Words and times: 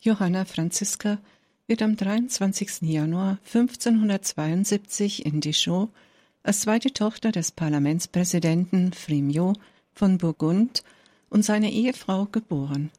Johanna 0.00 0.44
Franziska 0.44 1.18
wird 1.66 1.82
am 1.82 1.96
23. 1.96 2.82
Januar 2.82 3.38
1572 3.52 5.26
in 5.26 5.40
Dijon 5.40 5.88
als 6.44 6.60
zweite 6.60 6.92
Tochter 6.92 7.32
des 7.32 7.50
Parlamentspräsidenten 7.50 8.92
Frimaud 8.92 9.58
von 9.92 10.18
Burgund 10.18 10.84
und 11.30 11.44
seiner 11.44 11.70
Ehefrau 11.70 12.26
geboren. 12.30 12.90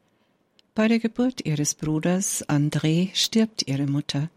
Bei 0.75 0.89
der 0.89 0.99
Geburt 0.99 1.45
ihres 1.45 1.73
Bruders 1.73 2.47
André 2.49 3.09
stirbt 3.13 3.67
ihre 3.67 3.87
Mutter. 3.87 4.29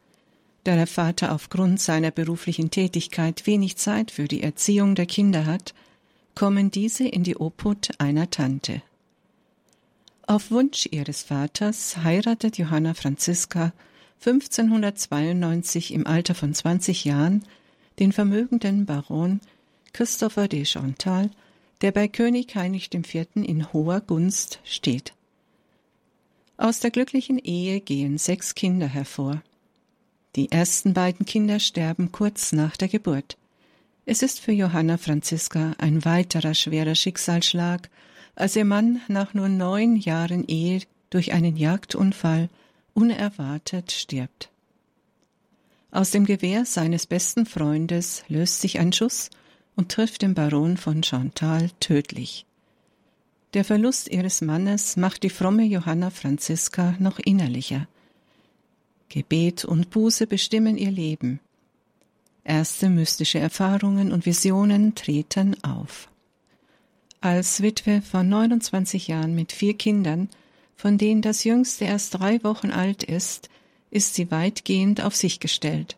Da 0.62 0.76
der 0.76 0.86
Vater 0.86 1.32
aufgrund 1.34 1.80
seiner 1.80 2.12
beruflichen 2.12 2.70
Tätigkeit 2.70 3.46
wenig 3.48 3.76
Zeit 3.76 4.12
für 4.12 4.28
die 4.28 4.42
Erziehung 4.44 4.94
der 4.94 5.06
Kinder 5.06 5.46
hat, 5.46 5.74
kommen 6.36 6.70
diese 6.70 7.08
in 7.08 7.24
die 7.24 7.36
Obhut 7.36 7.90
einer 7.98 8.30
Tante. 8.30 8.82
Auf 10.26 10.50
Wunsch 10.50 10.88
ihres 10.90 11.22
Vaters 11.22 11.96
heiratet 11.98 12.56
Johanna 12.56 12.94
Franziska 12.94 13.72
1592 14.24 15.92
im 15.92 16.06
Alter 16.06 16.34
von 16.36 16.54
20 16.54 17.04
Jahren 17.04 17.44
den 17.98 18.12
vermögenden 18.12 18.86
Baron 18.86 19.40
Christopher 19.92 20.46
de 20.46 20.64
Chantal, 20.64 21.30
der 21.80 21.90
bei 21.90 22.06
König 22.06 22.54
Heinrich 22.54 22.90
IV. 22.94 23.26
in 23.34 23.72
hoher 23.72 24.00
Gunst 24.00 24.60
steht. 24.64 25.12
Aus 26.56 26.78
der 26.78 26.92
glücklichen 26.92 27.38
Ehe 27.38 27.80
gehen 27.80 28.16
sechs 28.16 28.54
Kinder 28.54 28.86
hervor. 28.86 29.42
Die 30.36 30.52
ersten 30.52 30.94
beiden 30.94 31.26
Kinder 31.26 31.58
sterben 31.58 32.12
kurz 32.12 32.52
nach 32.52 32.76
der 32.76 32.88
Geburt. 32.88 33.36
Es 34.06 34.22
ist 34.22 34.38
für 34.38 34.52
Johanna 34.52 34.98
Franziska 34.98 35.74
ein 35.78 36.04
weiterer 36.04 36.54
schwerer 36.54 36.94
Schicksalsschlag, 36.94 37.90
als 38.34 38.56
ihr 38.56 38.64
Mann 38.64 39.00
nach 39.08 39.34
nur 39.34 39.48
neun 39.48 39.96
Jahren 39.96 40.46
Ehe 40.46 40.82
durch 41.10 41.32
einen 41.32 41.56
Jagdunfall 41.56 42.48
unerwartet 42.94 43.92
stirbt. 43.92 44.50
Aus 45.90 46.10
dem 46.10 46.24
Gewehr 46.24 46.64
seines 46.64 47.06
besten 47.06 47.44
Freundes 47.44 48.24
löst 48.28 48.60
sich 48.62 48.78
ein 48.78 48.92
Schuss 48.92 49.28
und 49.76 49.90
trifft 49.90 50.22
den 50.22 50.34
Baron 50.34 50.76
von 50.76 51.02
Chantal 51.02 51.70
tödlich. 51.80 52.46
Der 53.52 53.64
Verlust 53.64 54.08
ihres 54.08 54.40
Mannes 54.40 54.96
macht 54.96 55.22
die 55.22 55.30
fromme 55.30 55.64
Johanna 55.64 56.08
Franziska 56.08 56.96
noch 56.98 57.18
innerlicher. 57.18 57.86
Gebet 59.10 59.66
und 59.66 59.90
Buße 59.90 60.26
bestimmen 60.26 60.78
ihr 60.78 60.90
Leben. 60.90 61.40
Erste 62.44 62.88
mystische 62.88 63.38
Erfahrungen 63.38 64.10
und 64.10 64.24
Visionen 64.24 64.94
treten 64.94 65.62
auf. 65.62 66.08
Als 67.22 67.62
Witwe 67.62 68.02
von 68.02 68.28
29 68.28 69.06
Jahren 69.06 69.36
mit 69.36 69.52
vier 69.52 69.74
Kindern, 69.74 70.28
von 70.74 70.98
denen 70.98 71.22
das 71.22 71.44
jüngste 71.44 71.84
erst 71.84 72.18
drei 72.18 72.42
Wochen 72.42 72.72
alt 72.72 73.04
ist, 73.04 73.48
ist 73.92 74.16
sie 74.16 74.32
weitgehend 74.32 75.00
auf 75.04 75.14
sich 75.14 75.38
gestellt. 75.38 75.96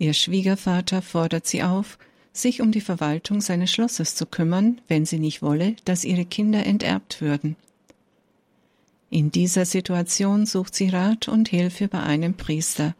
Ihr 0.00 0.14
Schwiegervater 0.14 1.00
fordert 1.00 1.46
sie 1.46 1.62
auf, 1.62 1.96
sich 2.32 2.60
um 2.60 2.72
die 2.72 2.80
Verwaltung 2.80 3.40
seines 3.40 3.70
Schlosses 3.70 4.16
zu 4.16 4.26
kümmern, 4.26 4.80
wenn 4.88 5.06
sie 5.06 5.20
nicht 5.20 5.42
wolle, 5.42 5.76
dass 5.84 6.02
ihre 6.02 6.24
Kinder 6.24 6.66
enterbt 6.66 7.20
würden. 7.20 7.54
In 9.10 9.30
dieser 9.30 9.64
Situation 9.64 10.44
sucht 10.44 10.74
sie 10.74 10.88
Rat 10.88 11.28
und 11.28 11.50
Hilfe 11.50 11.86
bei 11.86 12.02
einem 12.02 12.34
Priester. 12.34 12.96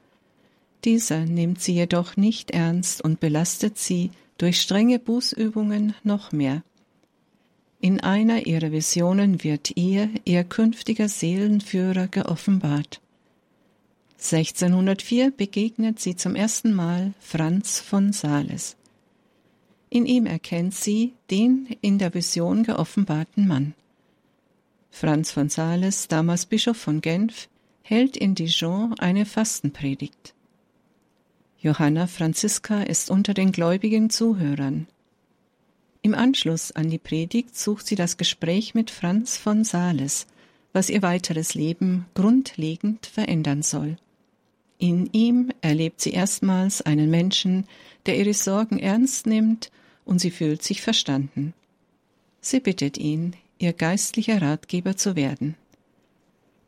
Dieser 0.85 1.25
nimmt 1.25 1.61
sie 1.61 1.75
jedoch 1.75 2.17
nicht 2.17 2.53
ernst 2.53 3.03
und 3.03 3.19
belastet 3.19 3.79
sie 3.79 4.13
durch 4.39 4.61
strenge 4.61 5.01
Bußübungen 5.01 5.97
noch 6.05 6.31
mehr. 6.31 6.63
In 7.85 7.99
einer 7.99 8.47
ihrer 8.47 8.71
Visionen 8.71 9.43
wird 9.43 9.77
ihr 9.77 10.09
ihr 10.25 10.45
künftiger 10.45 11.09
Seelenführer 11.09 12.07
geoffenbart. 12.07 13.01
1604 14.19 15.33
begegnet 15.33 15.99
sie 15.99 16.15
zum 16.15 16.37
ersten 16.37 16.75
Mal 16.75 17.13
Franz 17.19 17.81
von 17.81 18.13
Sales. 18.13 18.77
In 19.91 20.07
ihm 20.07 20.27
erkennt 20.27 20.77
sie 20.77 21.15
den 21.29 21.77
in 21.81 21.99
der 21.99 22.15
Vision 22.15 22.63
geoffenbarten 22.63 23.49
Mann. 23.49 23.75
Franz 24.93 25.33
von 25.33 25.49
Sales, 25.49 26.07
damals 26.07 26.47
Bischof 26.47 26.77
von 26.77 27.01
Genf, 27.01 27.49
hält 27.83 28.17
in 28.17 28.37
Dijon 28.37 28.97
eine 29.01 29.27
Fastenpredigt. 29.27 30.35
Johanna 31.59 32.07
Franziska 32.07 32.83
ist 32.83 33.11
unter 33.11 33.35
den 33.35 33.51
gläubigen 33.51 34.09
Zuhörern. 34.09 34.87
Im 36.03 36.15
Anschluss 36.15 36.73
an 36.73 36.91
die 36.91 36.99
Predigt 36.99 37.57
sucht 37.57 37.87
sie 37.87 37.95
das 37.95 38.17
Gespräch 38.17 38.75
mit 38.75 38.91
Franz 38.91 39.37
von 39.37 39.63
Sales, 39.63 40.27
was 40.73 40.91
ihr 40.91 41.01
weiteres 41.01 41.55
Leben 41.55 42.07
grundlegend 42.15 43.07
verändern 43.07 43.63
soll. 43.63 43.97
In 44.79 45.09
ihm 45.13 45.53
erlebt 45.61 46.01
sie 46.01 46.11
erstmals 46.11 46.83
einen 46.83 47.09
Menschen, 47.09 47.67
der 48.07 48.19
ihre 48.19 48.35
Sorgen 48.35 48.81
ernst 48.81 49.27
nimmt 49.27 49.71
und 50.05 50.21
sie 50.21 50.33
fühlt 50.33 50.65
sich 50.65 50.83
verstanden. 50.83 51.55
Sie 52.41 52.59
bittet 52.59 52.99
ihn, 52.99 53.37
ihr 53.59 53.73
geistlicher 53.73 54.43
Ratgeber 54.43 54.97
zu 54.97 55.15
werden. 55.15 55.55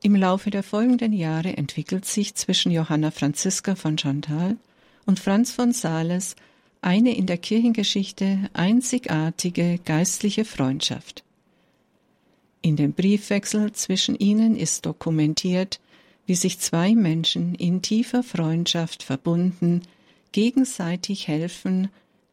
Im 0.00 0.15
Laufe 0.15 0.50
der 0.50 0.62
folgenden 0.62 1.12
Jahre 1.12 1.56
entwickelt 1.56 2.05
sich 2.05 2.37
zwischen 2.37 2.71
Johanna 2.71 3.11
Franziska 3.11 3.75
von 3.75 3.99
Chantal 3.99 4.59
und 5.06 5.19
Franz 5.19 5.50
von 5.50 5.73
Sales 5.73 6.37
eine 6.84 7.17
in 7.17 7.27
der 7.27 7.39
Kirchengeschichte 7.39 8.50
einzigartige 8.53 9.78
geistliche 9.84 10.45
Freundschaft. 10.45 11.25
In 12.61 12.77
dem 12.77 12.93
Briefwechsel 12.93 13.72
zwischen 13.72 14.17
ihnen 14.17 14.56
ist 14.56 14.87
dokumentiert, 14.87 15.81
wie 16.27 16.34
sich 16.34 16.59
zwei 16.59 16.94
Menschen 16.94 17.55
in 17.55 17.83
tiefer 17.83 18.23
Freundschaft 18.23 19.03
verbunden, 19.03 19.83
gegenseitig 20.33 21.28
helfen, 21.28 21.89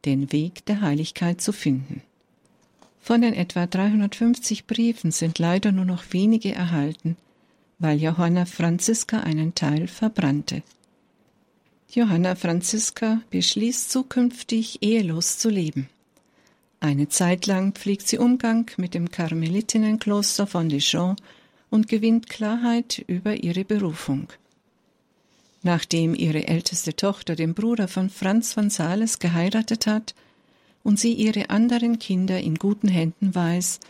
den 0.05 0.31
Weg 0.31 0.65
der 0.65 0.81
Heiligkeit 0.81 1.41
zu 1.41 1.51
finden. 1.53 2.01
Von 3.01 3.21
den 3.21 3.33
etwa 3.33 3.67
350 3.67 4.67
Briefen 4.67 5.11
sind 5.11 5.39
leider 5.39 5.71
nur 5.71 5.85
noch 5.85 6.03
wenige 6.11 6.53
erhalten, 6.53 7.17
weil 7.79 8.01
Johanna 8.01 8.45
Franziska 8.45 9.21
einen 9.21 9.55
Teil 9.55 9.87
verbrannte. 9.87 10.61
Johanna 11.93 12.35
Franziska 12.35 13.21
beschließt 13.31 13.91
zukünftig 13.91 14.81
ehelos 14.81 15.39
zu 15.39 15.49
leben. 15.49 15.89
Eine 16.79 17.09
Zeit 17.09 17.47
lang 17.47 17.73
pflegt 17.73 18.07
sie 18.07 18.17
Umgang 18.17 18.71
mit 18.77 18.93
dem 18.93 19.11
Karmelitinnenkloster 19.11 20.47
von 20.47 20.69
Dijon 20.69 21.17
und 21.69 21.89
gewinnt 21.89 22.29
Klarheit 22.29 23.03
über 23.07 23.43
ihre 23.43 23.65
Berufung. 23.65 24.29
Nachdem 25.63 26.15
ihre 26.15 26.47
älteste 26.47 26.95
Tochter 26.95 27.35
den 27.35 27.53
Bruder 27.53 27.89
von 27.89 28.09
Franz 28.09 28.53
von 28.53 28.69
Sales 28.69 29.19
geheiratet 29.19 29.85
hat, 29.85 30.15
und 30.83 30.97
sie 30.97 31.13
ihre 31.13 31.49
anderen 31.49 31.99
Kinder 31.99 32.39
in 32.39 32.55
guten 32.55 32.87
Händen 32.87 33.35
weiß, 33.35 33.81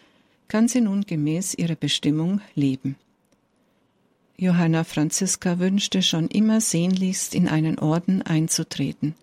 kann 0.47 0.67
sie 0.67 0.81
nun 0.81 1.03
gemäß 1.03 1.53
ihrer 1.53 1.75
Bestimmung 1.75 2.41
leben. 2.55 2.95
Johanna 4.41 4.83
Franziska 4.83 5.59
wünschte 5.59 6.01
schon 6.01 6.27
immer 6.27 6.61
sehnlichst 6.61 7.35
in 7.35 7.47
einen 7.47 7.77
Orden 7.77 8.23
einzutreten. 8.23 9.13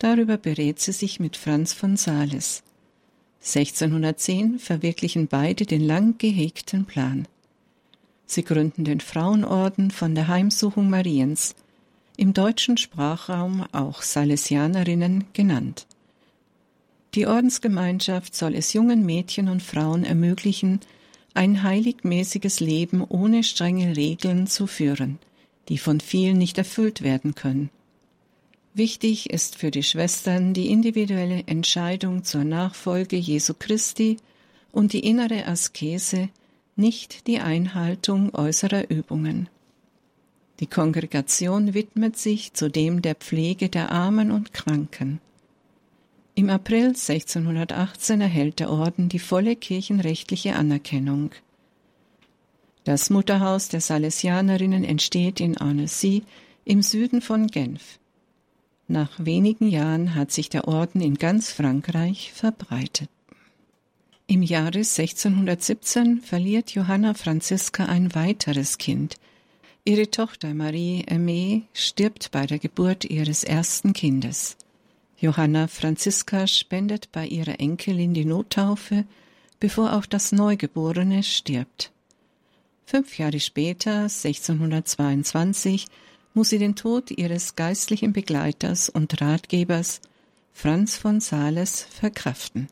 Darüber 0.00 0.36
berät 0.36 0.80
sie 0.80 0.90
sich 0.90 1.20
mit 1.20 1.36
Franz 1.36 1.72
von 1.72 1.96
Sales. 1.96 2.64
1610 3.44 4.58
verwirklichen 4.58 5.28
beide 5.28 5.66
den 5.66 5.82
lang 5.82 6.18
gehegten 6.18 6.84
Plan. 6.84 7.28
Sie 8.26 8.42
gründen 8.42 8.84
den 8.84 8.98
Frauenorden 8.98 9.92
von 9.92 10.16
der 10.16 10.26
Heimsuchung 10.26 10.90
Mariens, 10.90 11.54
im 12.16 12.34
deutschen 12.34 12.76
Sprachraum 12.76 13.66
auch 13.70 14.02
Salesianerinnen 14.02 15.26
genannt. 15.32 15.86
Die 17.14 17.28
Ordensgemeinschaft 17.28 18.34
soll 18.34 18.56
es 18.56 18.72
jungen 18.72 19.06
Mädchen 19.06 19.48
und 19.48 19.62
Frauen 19.62 20.02
ermöglichen, 20.02 20.80
ein 21.38 21.62
heiligmäßiges 21.62 22.58
Leben 22.58 23.04
ohne 23.04 23.44
strenge 23.44 23.96
Regeln 23.96 24.48
zu 24.48 24.66
führen, 24.66 25.20
die 25.68 25.78
von 25.78 26.00
vielen 26.00 26.36
nicht 26.36 26.58
erfüllt 26.58 27.02
werden 27.02 27.36
können. 27.36 27.70
Wichtig 28.74 29.30
ist 29.30 29.54
für 29.54 29.70
die 29.70 29.84
Schwestern 29.84 30.52
die 30.52 30.68
individuelle 30.68 31.44
Entscheidung 31.46 32.24
zur 32.24 32.42
Nachfolge 32.42 33.16
Jesu 33.16 33.54
Christi 33.56 34.16
und 34.72 34.92
die 34.92 35.06
innere 35.06 35.46
Askese, 35.46 36.28
nicht 36.74 37.28
die 37.28 37.38
Einhaltung 37.38 38.34
äußerer 38.34 38.90
Übungen. 38.90 39.48
Die 40.58 40.66
Kongregation 40.66 41.72
widmet 41.72 42.18
sich 42.18 42.52
zudem 42.54 43.00
der 43.00 43.14
Pflege 43.14 43.68
der 43.68 43.92
Armen 43.92 44.32
und 44.32 44.52
Kranken. 44.52 45.20
Im 46.38 46.50
April 46.50 46.90
1618 46.90 48.20
erhält 48.20 48.60
der 48.60 48.70
Orden 48.70 49.08
die 49.08 49.18
volle 49.18 49.56
kirchenrechtliche 49.56 50.54
Anerkennung. 50.54 51.32
Das 52.84 53.10
Mutterhaus 53.10 53.66
der 53.70 53.80
Salesianerinnen 53.80 54.84
entsteht 54.84 55.40
in 55.40 55.56
Annecy 55.56 56.22
im 56.64 56.80
Süden 56.80 57.22
von 57.22 57.48
Genf. 57.48 57.98
Nach 58.86 59.10
wenigen 59.18 59.68
Jahren 59.68 60.14
hat 60.14 60.30
sich 60.30 60.48
der 60.48 60.68
Orden 60.68 61.00
in 61.00 61.16
ganz 61.16 61.50
Frankreich 61.50 62.32
verbreitet. 62.32 63.10
Im 64.28 64.44
Jahre 64.44 64.78
1617 64.78 66.20
verliert 66.20 66.70
Johanna 66.70 67.14
Franziska 67.14 67.86
ein 67.86 68.14
weiteres 68.14 68.78
Kind, 68.78 69.16
Ihre 69.84 70.08
Tochter 70.12 70.54
Marie 70.54 71.04
Aimee 71.10 71.62
stirbt 71.72 72.30
bei 72.30 72.46
der 72.46 72.60
Geburt 72.60 73.04
ihres 73.04 73.42
ersten 73.42 73.92
Kindes. 73.92 74.56
Johanna 75.20 75.66
Franziska 75.66 76.46
spendet 76.46 77.10
bei 77.10 77.26
ihrer 77.26 77.58
Enkelin 77.58 78.14
die 78.14 78.24
Nottaufe, 78.24 79.04
bevor 79.58 79.94
auch 79.94 80.06
das 80.06 80.30
Neugeborene 80.30 81.24
stirbt. 81.24 81.90
Fünf 82.86 83.18
Jahre 83.18 83.40
später, 83.40 84.02
1622, 84.02 85.86
muss 86.34 86.50
sie 86.50 86.58
den 86.58 86.76
Tod 86.76 87.10
ihres 87.10 87.56
geistlichen 87.56 88.12
Begleiters 88.12 88.88
und 88.88 89.20
Ratgebers 89.20 90.00
Franz 90.52 90.96
von 90.96 91.20
Sales 91.20 91.82
verkraften. 91.82 92.68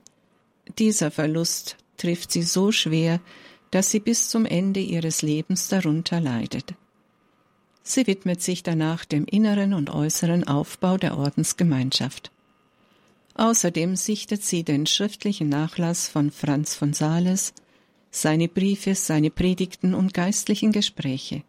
Dieser 0.79 1.11
Verlust 1.11 1.77
trifft 1.97 2.31
sie 2.31 2.43
so 2.43 2.71
schwer, 2.71 3.21
dass 3.73 3.91
sie 3.91 4.01
bis 4.01 4.29
zum 4.29 4.47
Ende 4.47 4.81
ihres 4.81 5.23
Lebens 5.23 5.67
darunter 5.69 6.21
leidet. 6.21 6.75
Sie 7.83 8.07
widmet 8.07 8.41
sich 8.41 8.63
danach 8.63 9.05
dem 9.05 9.25
inneren 9.25 9.75
und 9.75 9.91
äußeren 9.91 10.47
Aufbau 10.47 10.97
der 10.97 11.19
Ordensgemeinschaft. 11.19 12.31
Außerdem 13.37 13.97
sichtet 13.97 14.43
sie 14.43 14.65
den 14.65 14.87
schriftlichen 14.87 15.51
Nachlass 15.51 16.09
von 16.09 16.31
Franz 16.31 16.75
von 16.75 16.95
Sales, 16.95 17.53
seine 18.11 18.49
Briefe, 18.49 18.95
seine 18.95 19.31
Predigten 19.31 19.93
und 19.93 20.15
geistlichen 20.15 20.73
Gespräche. 20.73 21.43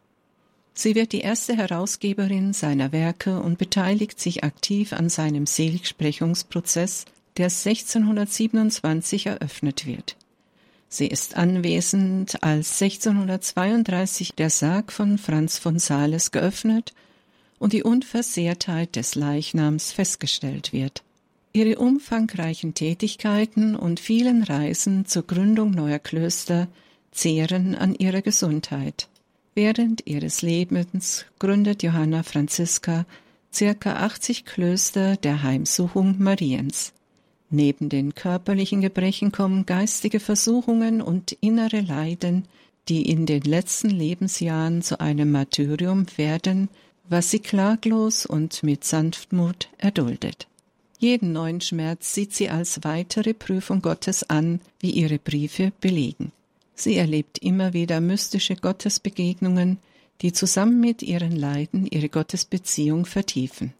Sie 0.73 0.95
wird 0.95 1.13
die 1.13 1.21
erste 1.21 1.55
Herausgeberin 1.55 2.51
seiner 2.51 2.91
Werke 2.91 3.39
und 3.39 3.57
beteiligt 3.57 4.19
sich 4.19 4.43
aktiv 4.43 4.91
an 4.91 5.07
seinem 5.09 5.45
Seligsprechungsprozess, 5.47 7.05
der 7.37 7.45
1627 7.45 9.27
eröffnet 9.27 9.85
wird. 9.85 10.17
Sie 10.89 11.07
ist 11.07 11.37
anwesend, 11.37 12.43
als 12.43 12.81
1632 12.81 14.33
der 14.33 14.49
Sarg 14.49 14.91
von 14.91 15.17
Franz 15.17 15.57
von 15.57 15.79
Sales 15.79 16.31
geöffnet 16.31 16.93
und 17.59 17.71
die 17.71 17.83
Unversehrtheit 17.83 18.97
des 18.97 19.15
Leichnams 19.15 19.93
festgestellt 19.93 20.73
wird. 20.73 21.03
Ihre 21.57 21.79
umfangreichen 21.79 22.75
Tätigkeiten 22.75 23.75
und 23.75 23.99
vielen 23.99 24.43
Reisen 24.43 25.07
zur 25.07 25.25
Gründung 25.25 25.71
neuer 25.71 25.97
Klöster 25.97 26.67
zehren 27.09 27.73
an 27.73 27.95
ihrer 27.95 28.21
Gesundheit. 28.21 29.09
Während 29.55 30.05
ihres 30.05 30.43
Lebens 30.43 31.25
gründet 31.39 31.81
Johanna 31.81 32.21
Franziska 32.21 33.07
circa 33.51 33.95
80 34.05 34.45
Klöster 34.45 35.15
der 35.15 35.41
Heimsuchung 35.41 36.17
Mariens. 36.19 36.93
Neben 37.49 37.89
den 37.89 38.13
körperlichen 38.13 38.81
Gebrechen 38.81 39.31
kommen 39.31 39.65
geistige 39.65 40.19
Versuchungen 40.19 41.01
und 41.01 41.31
innere 41.41 41.81
Leiden, 41.81 42.45
die 42.87 43.09
in 43.09 43.25
den 43.25 43.41
letzten 43.41 43.89
Lebensjahren 43.89 44.83
zu 44.83 44.99
einem 44.99 45.31
Martyrium 45.31 46.05
werden, 46.17 46.69
was 47.09 47.31
sie 47.31 47.39
klaglos 47.39 48.27
und 48.27 48.61
mit 48.61 48.83
Sanftmut 48.83 49.69
erduldet. 49.79 50.47
Jeden 50.99 51.31
neuen 51.31 51.61
Schmerz 51.61 52.13
sieht 52.13 52.33
sie 52.33 52.49
als 52.49 52.83
weitere 52.83 53.33
Prüfung 53.33 53.81
Gottes 53.81 54.29
an, 54.29 54.59
wie 54.79 54.91
ihre 54.91 55.19
Briefe 55.19 55.71
belegen. 55.79 56.31
Sie 56.73 56.95
erlebt 56.95 57.37
immer 57.37 57.73
wieder 57.73 58.01
mystische 58.01 58.55
Gottesbegegnungen, 58.55 59.77
die 60.21 60.33
zusammen 60.33 60.79
mit 60.79 61.03
ihren 61.03 61.35
Leiden 61.35 61.85
ihre 61.85 62.09
Gottesbeziehung 62.09 63.05
vertiefen. 63.05 63.73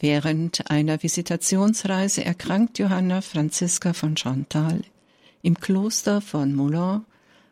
Während 0.00 0.70
einer 0.70 1.02
Visitationsreise 1.02 2.24
erkrankt 2.24 2.78
Johanna 2.78 3.20
Franziska 3.20 3.92
von 3.92 4.16
Chantal 4.16 4.82
im 5.42 5.58
Kloster 5.58 6.20
von 6.20 6.54
Moulins 6.54 7.02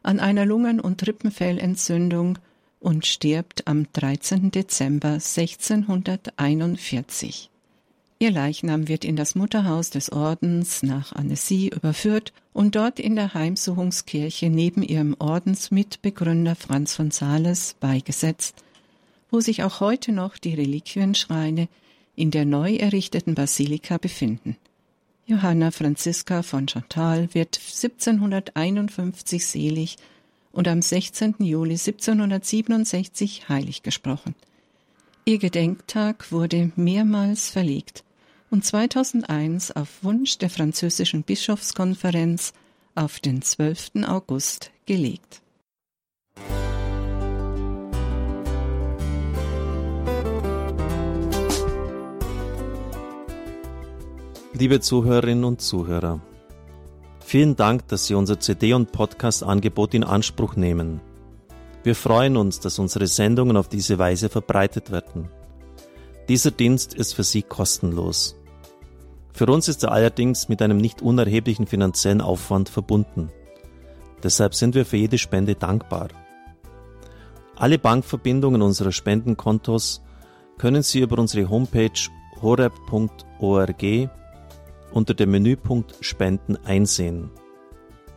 an 0.03 0.21
einer 0.21 0.47
Lungen- 0.47 0.81
und 0.81 1.05
Rippenfellentzündung 1.07 2.39
und 2.81 3.07
stirbt 3.07 3.67
am 3.67 3.87
13. 3.93 4.53
Dezember 4.53 5.15
1641. 5.15 7.51
Ihr 8.19 8.31
Leichnam 8.31 8.89
wird 8.89 9.05
in 9.05 9.15
das 9.15 9.35
Mutterhaus 9.35 9.91
des 9.91 10.11
Ordens 10.11 10.83
nach 10.83 11.13
Annecy 11.13 11.69
überführt 11.69 12.33
und 12.55 12.75
dort 12.75 12.99
in 12.99 13.15
der 13.15 13.35
Heimsuchungskirche 13.35 14.49
neben 14.49 14.83
ihrem 14.83 15.15
Ordensmitbegründer 15.19 16.57
Franz 16.57 16.95
von 16.95 17.11
Sales 17.11 17.77
beigesetzt, 17.79 18.65
wo 19.31 19.41
sich 19.41 19.65
auch 19.65 19.81
heute 19.81 20.13
noch 20.13 20.39
die 20.39 20.55
Reliquienschreine 20.55 21.69
in 22.15 22.31
der 22.31 22.47
neu 22.47 22.77
errichteten 22.77 23.35
Basilika 23.35 23.99
befinden. 23.99 24.57
Johanna 25.27 25.71
Franziska 25.71 26.43
von 26.43 26.69
Chantal 26.69 27.35
wird 27.35 27.59
1751 27.59 29.45
selig 29.45 29.97
und 30.53 30.69
am 30.69 30.81
16. 30.81 31.35
Juli 31.41 31.73
1767 31.73 33.51
heilig 33.51 33.83
gesprochen. 33.83 34.35
Ihr 35.27 35.37
Gedenktag 35.37 36.33
wurde 36.33 36.71
mehrmals 36.77 37.51
verlegt 37.51 38.05
und 38.51 38.65
2001 38.65 39.73
auf 39.73 40.03
Wunsch 40.03 40.39
der 40.39 40.51
französischen 40.51 41.23
Bischofskonferenz 41.23 42.53
auf 42.95 43.21
den 43.21 43.43
12. 43.43 44.05
August 44.07 44.71
gelegt. 44.87 45.43
Liebe 54.59 54.81
Zuhörerinnen 54.81 55.45
und 55.45 55.61
Zuhörer, 55.61 56.21
vielen 57.21 57.57
Dank, 57.57 57.89
dass 57.89 58.07
Sie 58.07 58.15
unser 58.15 58.41
CD- 58.41 58.73
und 58.73 58.91
Podcast-Angebot 58.91 59.93
in 59.93 60.03
Anspruch 60.03 60.57
nehmen. 60.57 61.03
Wir 61.83 61.95
freuen 61.95 62.39
uns, 62.39 62.59
dass 62.59 62.79
unsere 62.79 63.07
Sendungen 63.07 63.59
auf 63.59 63.69
diese 63.69 63.99
Weise 63.99 64.31
verbreitet 64.31 64.91
werden. 64.91 65.29
Dieser 66.29 66.51
Dienst 66.51 66.95
ist 66.95 67.13
für 67.13 67.23
Sie 67.23 67.43
kostenlos. 67.43 68.36
Für 69.37 69.45
uns 69.53 69.69
ist 69.69 69.85
er 69.85 69.93
allerdings 69.93 70.49
mit 70.49 70.63
einem 70.63 70.79
nicht 70.79 71.03
unerheblichen 71.03 71.67
finanziellen 71.67 72.23
Aufwand 72.23 72.71
verbunden. 72.71 73.31
Deshalb 74.23 74.55
sind 74.55 74.75
wir 74.75 74.87
für 74.87 74.97
jede 74.97 75.19
Spende 75.19 75.55
dankbar. 75.55 76.09
Alle 77.55 77.79
Bankverbindungen 77.79 78.63
unserer 78.63 78.93
Spendenkontos 78.93 80.01
können 80.57 80.83
Sie 80.83 81.01
über 81.01 81.19
unsere 81.19 81.51
Homepage 81.51 81.91
horeb.org 82.41 83.85
unter 84.93 85.13
dem 85.13 85.31
Menüpunkt 85.33 85.97
Spenden 86.01 86.57
einsehen. 86.65 87.31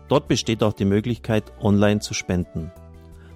Dort 0.08 0.30
besteht 0.30 0.64
auch 0.64 0.72
die 0.72 0.86
Möglichkeit, 0.86 1.52
online 1.60 2.00
zu 2.00 2.14
spenden. 2.14 2.72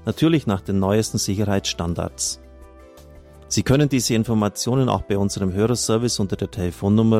Natürlich 0.06 0.47
nach 0.47 0.62
den 0.62 0.79
neuesten 0.79 1.18
Sicherheitsstandards. 1.18 2.39
Sie 3.50 3.63
können 3.63 3.89
diese 3.89 4.15
Informationen 4.15 4.88
auch 4.88 5.01
bei 5.01 5.17
unserem 5.17 5.51
Hörerservice 5.51 6.22
unter 6.22 6.38
der 6.38 6.50
Telefonnummer 6.50 7.19